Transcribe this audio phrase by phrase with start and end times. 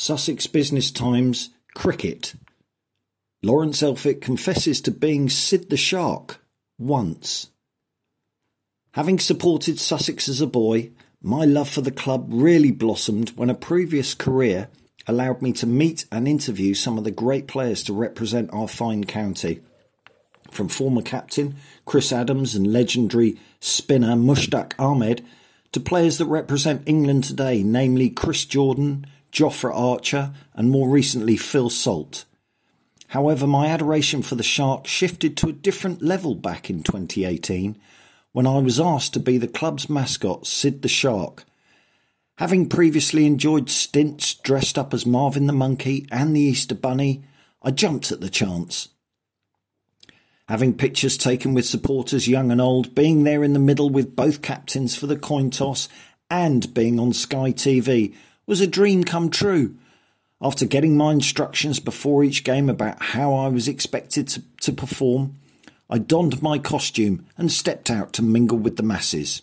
[0.00, 2.34] Sussex Business Times Cricket.
[3.42, 6.40] Lawrence Elphick confesses to being Sid the Shark
[6.78, 7.50] once.
[8.92, 13.56] Having supported Sussex as a boy, my love for the club really blossomed when a
[13.56, 14.68] previous career
[15.08, 19.02] allowed me to meet and interview some of the great players to represent our fine
[19.02, 19.62] county.
[20.52, 21.56] From former captain
[21.86, 25.26] Chris Adams and legendary spinner Mushtaq Ahmed
[25.72, 31.70] to players that represent England today, namely Chris Jordan, Jofra Archer, and more recently Phil
[31.70, 32.24] Salt.
[33.08, 37.78] However, my adoration for the Shark shifted to a different level back in 2018
[38.32, 41.44] when I was asked to be the club's mascot, Sid the Shark.
[42.36, 47.24] Having previously enjoyed stints dressed up as Marvin the Monkey and the Easter Bunny,
[47.62, 48.90] I jumped at the chance.
[50.48, 54.40] Having pictures taken with supporters young and old, being there in the middle with both
[54.40, 55.88] captains for the coin toss,
[56.30, 58.14] and being on Sky TV
[58.48, 59.76] was a dream come true.
[60.40, 65.36] After getting my instructions before each game about how I was expected to, to perform,
[65.90, 69.42] I donned my costume and stepped out to mingle with the masses.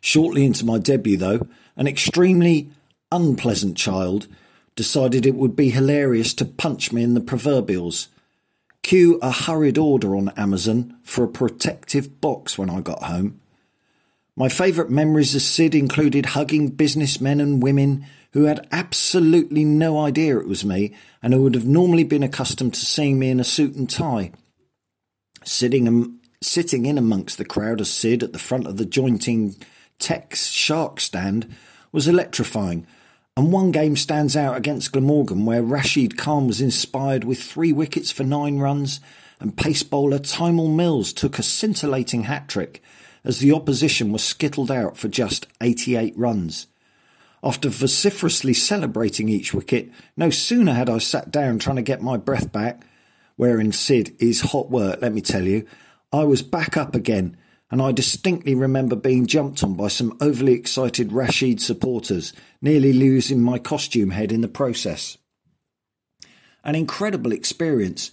[0.00, 2.70] Shortly into my debut, though, an extremely
[3.10, 4.28] unpleasant child
[4.76, 8.08] decided it would be hilarious to punch me in the proverbials.
[8.82, 13.40] Cue a hurried order on Amazon for a protective box when I got home.
[14.36, 20.40] My favourite memories of Sid included hugging businessmen and women who had absolutely no idea
[20.40, 23.44] it was me and who would have normally been accustomed to seeing me in a
[23.44, 24.32] suit and tie.
[25.44, 29.54] Sitting, sitting in amongst the crowd as Sid at the front of the Jointing
[30.00, 31.54] Tech Shark stand
[31.92, 32.88] was electrifying,
[33.36, 38.10] and one game stands out against Glamorgan where Rashid Khan was inspired with three wickets
[38.10, 38.98] for nine runs
[39.38, 42.82] and pace bowler Tymal Mills took a scintillating hat trick
[43.24, 46.66] as the opposition was skittled out for just 88 runs.
[47.42, 52.16] After vociferously celebrating each wicket, no sooner had I sat down trying to get my
[52.16, 52.82] breath back,
[53.36, 55.66] wherein Sid is hot work, let me tell you,
[56.12, 57.36] I was back up again,
[57.70, 62.32] and I distinctly remember being jumped on by some overly excited Rashid supporters,
[62.62, 65.18] nearly losing my costume head in the process.
[66.62, 68.10] An incredible experience,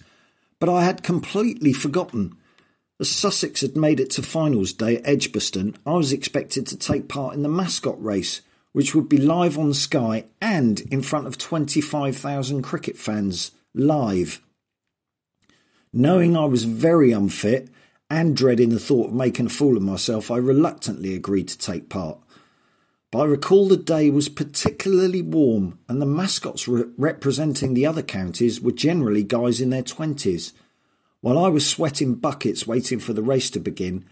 [0.58, 2.36] but I had completely forgotten
[3.02, 7.08] as Sussex had made it to finals day at Edgbaston, I was expected to take
[7.08, 11.36] part in the mascot race, which would be live on Sky and in front of
[11.36, 14.40] 25,000 cricket fans live.
[15.92, 17.70] Knowing I was very unfit
[18.08, 21.88] and dreading the thought of making a fool of myself, I reluctantly agreed to take
[21.88, 22.18] part.
[23.10, 28.02] But I recall the day was particularly warm, and the mascots re- representing the other
[28.02, 30.52] counties were generally guys in their 20s.
[31.22, 34.04] While I was sweating buckets waiting for the race to begin,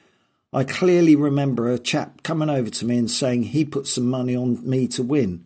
[0.52, 4.34] I clearly remember a chap coming over to me and saying he put some money
[4.34, 5.44] on me to win.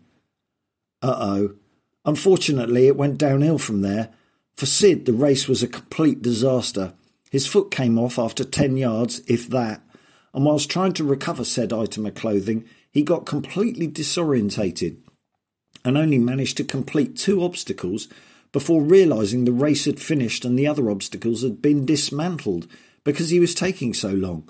[1.02, 1.54] Uh oh.
[2.04, 4.10] Unfortunately, it went downhill from there.
[4.56, 6.92] For Sid, the race was a complete disaster.
[7.30, 9.82] His foot came off after 10 yards, if that,
[10.34, 14.98] and whilst trying to recover said item of clothing, he got completely disorientated
[15.82, 18.08] and only managed to complete two obstacles
[18.54, 22.68] before realizing the race had finished and the other obstacles had been dismantled
[23.02, 24.48] because he was taking so long.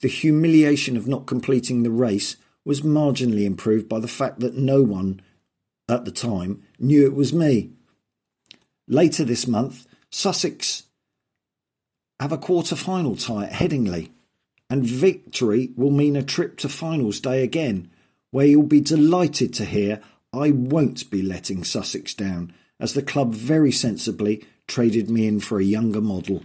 [0.00, 4.84] The humiliation of not completing the race was marginally improved by the fact that no
[4.84, 5.20] one,
[5.88, 7.72] at the time, knew it was me.
[8.86, 10.84] Later this month, Sussex
[12.20, 14.10] have a quarter final tie at Headingley,
[14.70, 17.90] and victory will mean a trip to finals day again,
[18.30, 20.00] where you'll be delighted to hear
[20.32, 25.60] I won't be letting Sussex down as the club very sensibly traded me in for
[25.60, 26.42] a younger model.